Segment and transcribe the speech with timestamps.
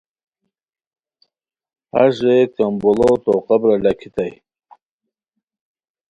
[1.95, 4.33] ہݰ رے کمبوڑو تو قبرہ لاکھیتائے